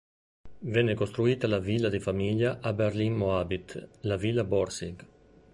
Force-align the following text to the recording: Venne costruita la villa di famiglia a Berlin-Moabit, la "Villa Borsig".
Venne 0.75 0.95
costruita 0.95 1.45
la 1.45 1.59
villa 1.59 1.87
di 1.87 1.99
famiglia 1.99 2.57
a 2.59 2.73
Berlin-Moabit, 2.73 3.89
la 4.01 4.15
"Villa 4.17 4.43
Borsig". 4.43 5.05